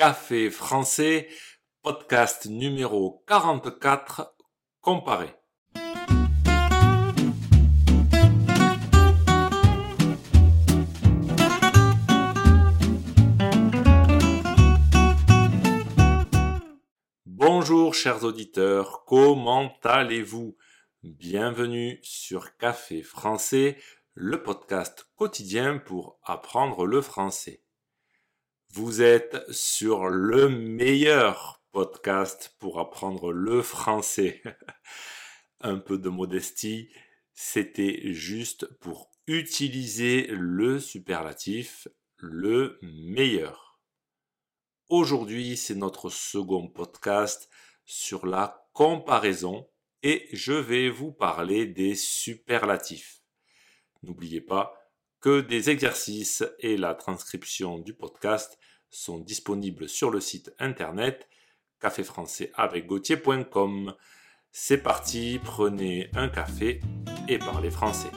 [0.00, 1.28] Café français,
[1.82, 4.34] podcast numéro 44,
[4.80, 5.28] comparé.
[17.26, 20.56] Bonjour chers auditeurs, comment allez-vous?
[21.02, 23.76] Bienvenue sur Café français,
[24.14, 27.62] le podcast quotidien pour apprendre le français.
[28.72, 34.42] Vous êtes sur le meilleur podcast pour apprendre le français.
[35.60, 36.88] Un peu de modestie,
[37.34, 43.80] c'était juste pour utiliser le superlatif le meilleur.
[44.88, 47.50] Aujourd'hui, c'est notre second podcast
[47.84, 49.68] sur la comparaison
[50.04, 53.20] et je vais vous parler des superlatifs.
[54.04, 54.79] N'oubliez pas,
[55.20, 61.28] que des exercices et la transcription du podcast sont disponibles sur le site internet
[61.78, 62.86] caféfrançais avec
[64.50, 66.80] C'est parti, prenez un café
[67.28, 68.10] et parlez français.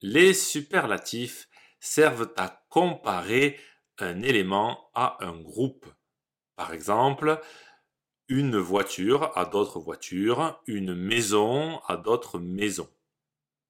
[0.00, 1.48] Les superlatifs
[1.80, 3.58] servent à comparer
[3.98, 5.86] un élément à un groupe.
[6.56, 7.40] Par exemple,
[8.28, 12.90] une voiture à d'autres voitures, une maison à d'autres maisons.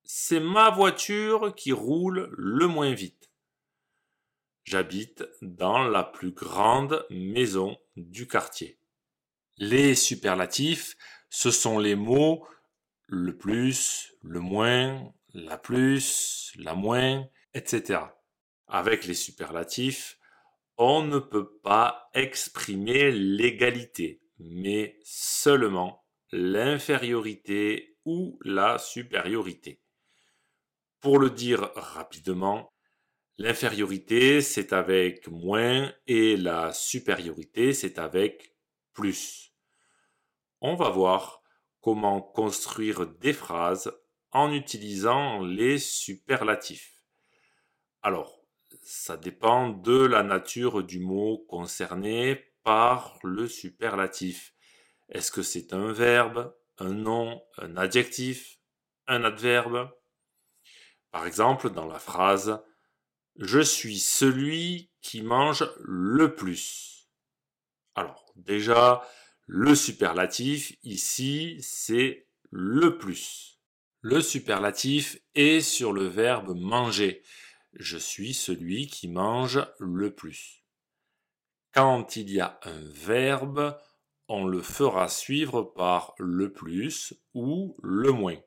[0.05, 3.31] C'est ma voiture qui roule le moins vite.
[4.65, 8.79] J'habite dans la plus grande maison du quartier.
[9.59, 10.97] Les superlatifs,
[11.29, 12.47] ce sont les mots
[13.07, 18.01] le plus, le moins, la plus, la moins, etc.
[18.67, 20.19] Avec les superlatifs,
[20.79, 29.83] on ne peut pas exprimer l'égalité mais seulement l'infériorité ou la supériorité.
[31.01, 32.73] Pour le dire rapidement,
[33.39, 38.55] l'infériorité c'est avec moins et la supériorité c'est avec
[38.93, 39.53] plus.
[40.61, 41.43] On va voir
[41.81, 43.93] comment construire des phrases
[44.33, 47.05] en utilisant les superlatifs.
[48.03, 48.41] Alors,
[48.83, 54.53] ça dépend de la nature du mot concerné par le superlatif.
[55.09, 58.59] Est-ce que c'est un verbe, un nom, un adjectif,
[59.07, 59.89] un adverbe?
[61.13, 62.61] Par exemple, dans la phrase
[63.37, 67.09] Je suis celui qui mange le plus.
[67.95, 69.07] Alors, déjà,
[69.47, 73.61] le superlatif, ici, c'est le plus.
[74.01, 77.23] Le superlatif est sur le verbe manger.
[77.75, 80.66] Je suis celui qui mange le plus.
[81.77, 83.79] Quand il y a un verbe,
[84.29, 88.39] on le fera suivre par le plus ou le moins,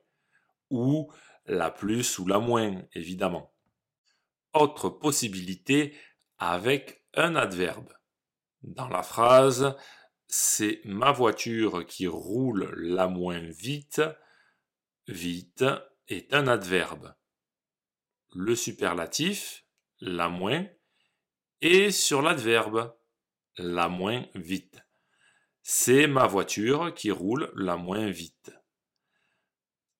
[0.68, 1.12] ou
[1.46, 3.54] la plus ou la moins, évidemment.
[4.52, 5.96] Autre possibilité
[6.38, 7.92] avec un adverbe.
[8.62, 9.76] Dans la phrase,
[10.26, 14.02] c'est ma voiture qui roule la moins vite.
[15.06, 15.64] Vite
[16.08, 17.14] est un adverbe.
[18.34, 19.64] Le superlatif,
[20.00, 20.66] la moins,
[21.60, 22.92] est sur l'adverbe
[23.56, 24.82] la moins vite.
[25.62, 28.52] C'est ma voiture qui roule la moins vite.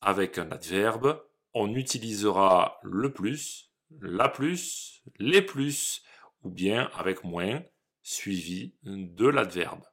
[0.00, 1.22] Avec un adverbe,
[1.52, 6.02] on utilisera le plus, la plus, les plus,
[6.42, 7.62] ou bien avec moins,
[8.02, 9.84] suivi de l'adverbe.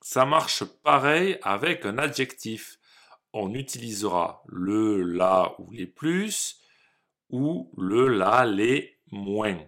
[0.00, 2.78] Ça marche pareil avec un adjectif.
[3.32, 6.60] On utilisera le, la ou les plus,
[7.28, 9.58] ou le, la, les moins,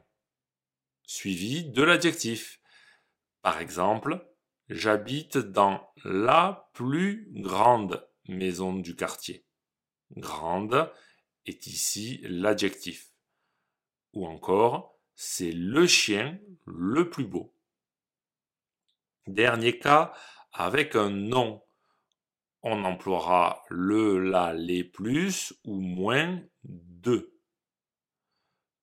[1.05, 2.60] suivi de l'adjectif.
[3.43, 4.27] Par exemple,
[4.69, 9.45] j'habite dans la plus grande maison du quartier.
[10.17, 10.93] Grande
[11.47, 13.11] est ici l'adjectif.
[14.13, 17.55] Ou encore, c'est le chien le plus beau.
[19.27, 20.13] Dernier cas,
[20.53, 21.63] avec un nom.
[22.63, 27.33] On emploiera le, la, les plus ou moins de.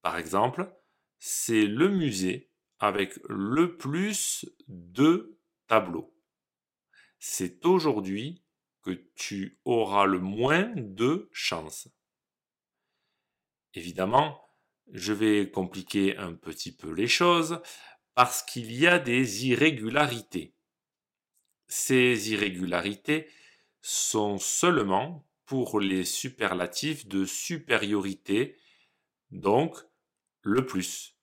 [0.02, 0.74] Par exemple,
[1.18, 2.47] c'est le musée
[2.78, 6.14] avec le plus de tableaux.
[7.18, 8.42] C'est aujourd'hui
[8.82, 11.88] que tu auras le moins de chance.
[13.74, 14.40] Évidemment,
[14.92, 17.60] je vais compliquer un petit peu les choses
[18.14, 20.54] parce qu'il y a des irrégularités.
[21.66, 23.28] Ces irrégularités
[23.82, 28.56] sont seulement pour les superlatifs de supériorité,
[29.30, 29.76] donc
[30.42, 31.17] le plus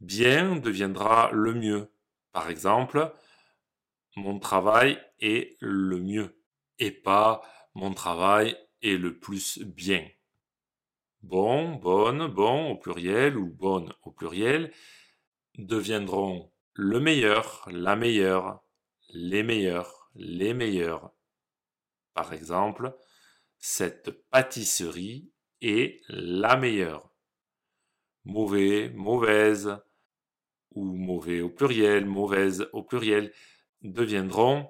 [0.00, 1.90] bien deviendra le mieux.
[2.32, 3.12] Par exemple,
[4.16, 6.38] mon travail est le mieux
[6.78, 7.42] et pas
[7.74, 10.06] mon travail et le plus bien.
[11.22, 14.72] Bon, bonne, bon au pluriel ou bonne au pluriel
[15.58, 18.62] deviendront le meilleur, la meilleure,
[19.10, 21.10] les meilleurs, les meilleurs.
[22.14, 22.94] Par exemple,
[23.58, 27.10] cette pâtisserie est la meilleure.
[28.26, 29.78] Mauvais, mauvaise,
[30.72, 33.32] ou mauvais au pluriel, mauvaise au pluriel,
[33.82, 34.68] deviendront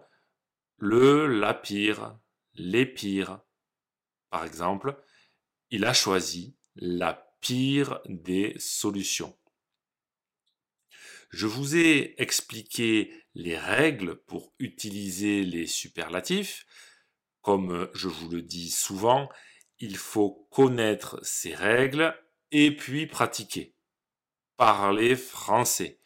[0.76, 2.18] le, la pire,
[2.52, 3.40] les pires.
[4.28, 5.02] Par exemple,
[5.70, 9.34] il a choisi la pire des solutions.
[11.30, 16.66] Je vous ai expliqué les règles pour utiliser les superlatifs.
[17.40, 19.30] Comme je vous le dis souvent,
[19.78, 22.14] il faut connaître ces règles
[22.50, 23.74] et puis pratiquer.
[24.56, 26.00] Parler français.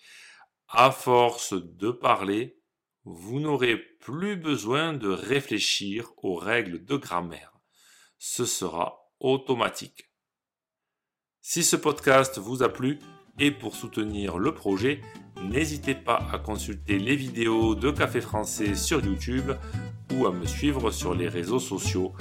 [0.68, 2.60] À force de parler,
[3.04, 7.52] vous n'aurez plus besoin de réfléchir aux règles de grammaire.
[8.18, 10.10] Ce sera automatique.
[11.40, 12.98] Si ce podcast vous a plu
[13.38, 15.00] et pour soutenir le projet,
[15.42, 19.52] n'hésitez pas à consulter les vidéos de Café Français sur YouTube
[20.14, 22.12] ou à me suivre sur les réseaux sociaux.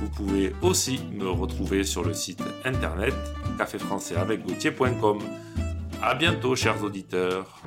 [0.00, 3.14] Vous pouvez aussi me retrouver sur le site internet
[3.56, 4.44] caféfrançais avec
[6.02, 7.62] À bientôt, chers auditeurs.